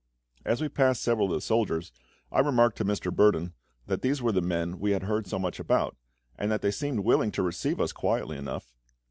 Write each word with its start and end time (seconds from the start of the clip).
As 0.43 0.61
we 0.61 0.67
passed 0.67 1.03
several 1.03 1.27
of 1.27 1.33
the 1.35 1.41
soldiers, 1.41 1.91
I 2.31 2.39
remarked 2.39 2.75
to 2.79 2.83
Mr. 2.83 3.15
Burdon 3.15 3.53
that 3.85 4.01
these 4.01 4.19
were 4.19 4.31
the 4.31 4.41
men 4.41 4.79
we 4.79 4.93
had 4.93 5.03
heard 5.03 5.27
so 5.27 5.37
much 5.37 5.59
about, 5.59 5.95
and 6.39 6.49
that 6.51 6.63
they 6.63 6.71
seemed 6.71 7.01
willing 7.01 7.29
to 7.33 7.43
receive 7.43 7.79
us 7.79 7.91
quietly 7.91 8.35
enough. 8.37 8.73